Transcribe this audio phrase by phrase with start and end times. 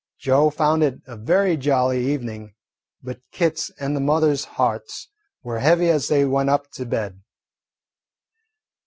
[0.17, 2.55] Joe found it a very jolly evening,
[3.03, 5.09] but Kit's and the mother's hearts
[5.43, 7.21] were heavy as they went up to bed.